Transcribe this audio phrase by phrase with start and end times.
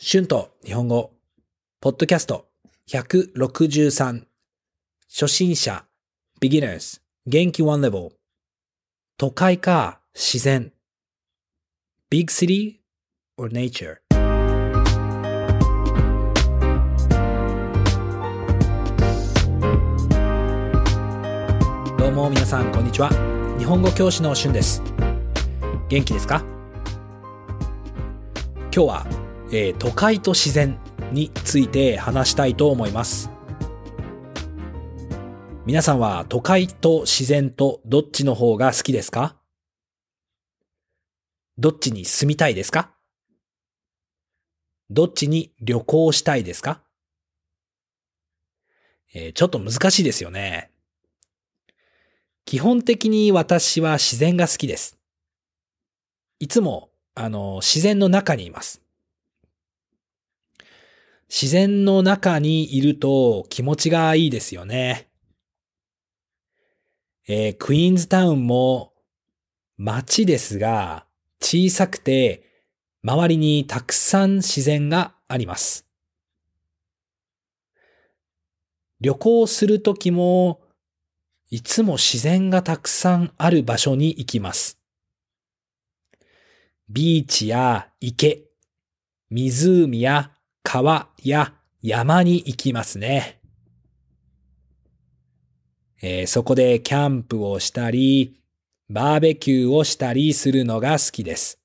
[0.00, 1.10] 春と日本語、
[1.80, 2.46] ポッドキャスト
[2.88, 4.26] 163、
[5.12, 5.86] 初心者、
[6.40, 8.12] beginners、元気 one level、
[9.16, 10.72] 都会か自然、
[12.10, 12.76] big city
[13.36, 13.96] or nature。
[21.98, 23.10] どうも皆さんこんにちは。
[23.58, 24.80] 日本語教師の春です。
[25.88, 26.44] 元気ですか
[28.72, 29.17] 今日は、
[29.50, 30.78] えー都会と自然
[31.12, 33.30] について話したいと思います。
[35.64, 39.36] 皆さんは都会と自然とどっちの方が好きですか？
[41.56, 42.94] どっちに住みたいですか？
[44.90, 46.82] どっちに旅行したいですか？
[49.14, 50.70] えーちょっと難しいですよね。
[52.44, 54.98] 基本的に私は自然が好きです。
[56.38, 58.80] いつも、あの、自然の中にいます。
[61.30, 65.08] 自然の中にいると気持ちがいいですよね。
[67.28, 68.94] えークイーンズタウンも
[69.76, 71.06] 街ですが
[71.40, 72.42] 小さくて
[73.02, 75.86] 周りにたくさん自然があります。
[79.00, 80.60] 旅行するときも
[81.50, 84.78] いつも自然がたくさんある場所に行きます。
[86.88, 88.44] ビーチや池、
[89.30, 93.40] 湖や川や山に行きますね。
[96.00, 98.40] えーそこでキャンプをしたり、
[98.88, 101.60] バーベキューをしたりするのが好きです。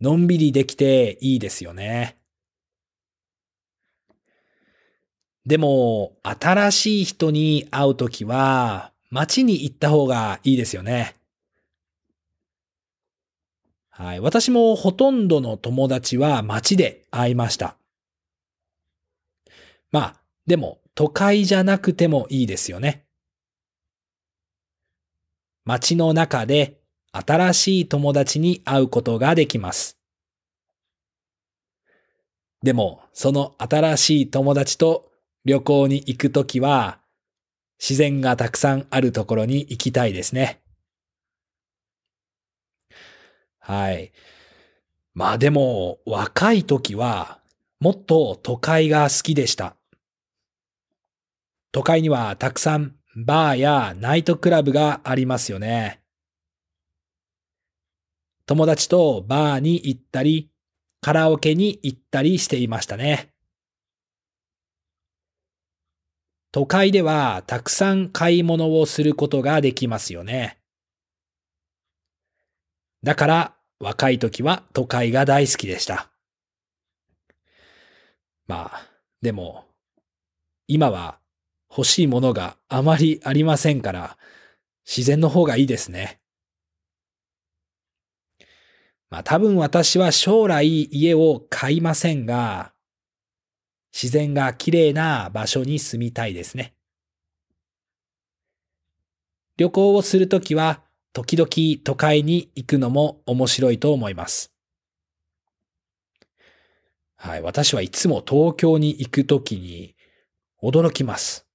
[0.00, 2.18] のんびりできていいですよね。
[5.46, 11.14] でも、新しい人に会うときは、街に行った方がいいですよね。
[13.96, 14.20] はい。
[14.20, 17.76] 私もほとんどの友達は街で会いました。
[19.92, 23.06] まあ、でも都会じゃなくてもいいですよね。
[25.64, 26.80] 街の中で
[27.12, 29.96] 新しい友達に会うことができます。
[32.64, 35.12] でも、その新しい友達と
[35.44, 36.98] 旅行に行くときは、
[37.78, 40.63] 自然がたくさんあるところに行きたいですね。
[43.66, 44.12] はい。
[45.14, 47.40] まあでも、若い時は、
[47.80, 49.76] もっと都会が好きでした。
[51.72, 56.02] 都会にはたくさんバーやナイトクラブがありますよね。
[58.46, 60.50] 友達とバーに行ったり、
[61.00, 63.30] カラオケに行ったりしていましたね。
[66.52, 70.58] 都会ではたくさん買い物をすることができますよね。
[73.04, 76.08] だから若い時は都会が大好きでした。
[78.46, 78.88] まあ、
[79.20, 79.66] でも、
[80.66, 81.18] 今は
[81.70, 84.16] 欲しいものがあまりありませんから、
[84.86, 86.18] 自然の方がいいですね。
[89.10, 92.72] まあ多分私は将来家を買いませんが、
[93.92, 96.74] 自然が綺麗な場所に住みたいですね。
[99.58, 100.82] 旅行をするときは、
[101.14, 101.48] 時々
[101.84, 104.52] 都会に行くのも面白いと思います。
[107.16, 109.94] はい、私はいつも東京に行くときに
[110.60, 111.46] 驚きます。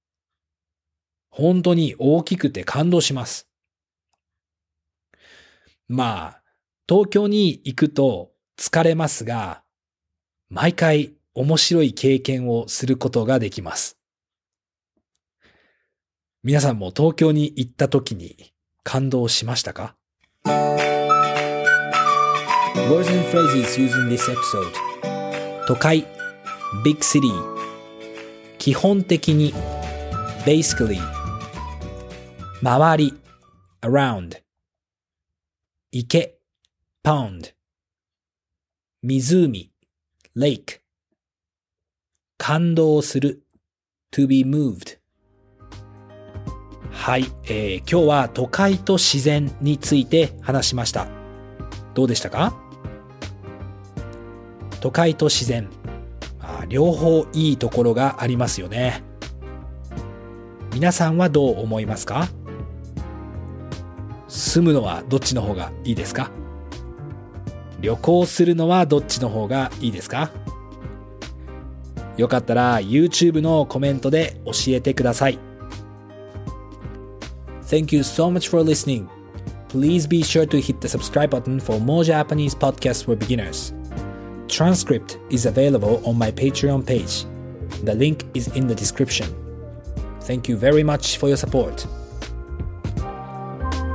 [1.28, 3.48] 本当に大きくて感動します。
[5.88, 6.42] まあ、
[6.88, 9.62] 東京に行くと疲れますが、
[10.48, 13.98] 毎回面白い経験をすることができます。
[16.42, 19.96] 皆さんも東京に行ったときに感動しましたか
[22.88, 24.72] Words and phrases used in this episode
[25.66, 26.06] 都会
[26.84, 27.30] Big city
[28.58, 29.52] 基本的に
[30.44, 30.98] basically
[32.62, 33.14] 周り
[33.82, 34.42] around
[35.92, 36.38] 池
[37.02, 37.54] pound
[39.02, 39.70] 湖
[40.36, 40.80] lake
[42.38, 43.42] 感動する
[44.12, 44.99] to be moved
[47.00, 51.08] はい、えー今日は都会と自然について話しました。
[51.94, 52.54] どうでしたか？
[54.82, 55.70] 都会と自然、
[56.40, 59.02] あ、両方いいところがありますよね。
[60.74, 62.28] 皆さんはどう思いますか？
[64.28, 66.30] 住むのはどっちの方がいいですか？
[67.80, 70.30] 旅行するのはどっちの方がいいですか？
[72.18, 75.38] よかったら YouTube のコメントで教えてください。
[77.69, 79.09] Thank you so much for listening.
[79.67, 83.73] Please be sure to hit the subscribe button for more Japanese podcasts for beginners.
[84.47, 87.25] transcript is available on my Patreon page.
[87.83, 89.27] The link is in the description.
[90.21, 91.87] Thank you very much for your support.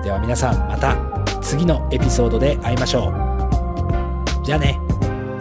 [0.03, 0.97] では皆さんまた
[1.43, 4.45] 次のエピソードで会いましょう。
[4.45, 4.79] じゃあね。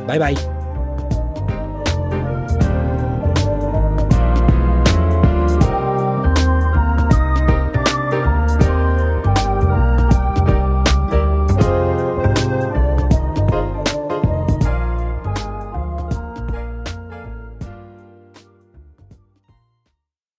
[0.08, 0.36] バイバイ。